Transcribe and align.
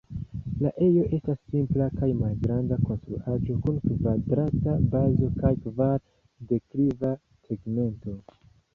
La 0.61 0.69
ejo 0.85 1.03
estas 1.17 1.37
simpla 1.55 1.89
kaj 1.99 2.09
malgranda 2.21 2.79
konstruaĵo 2.89 3.59
kun 3.67 3.79
kvadrata 3.85 4.77
bazo 4.97 5.33
kaj 5.39 5.55
kvar-dekliva 5.69 7.17
tegmento. 7.23 8.23